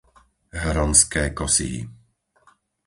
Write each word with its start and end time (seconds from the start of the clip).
Hronské 0.63 1.23
Kosihy 1.37 1.81